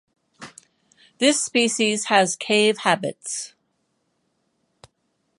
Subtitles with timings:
[1.19, 3.53] This species has cave habits.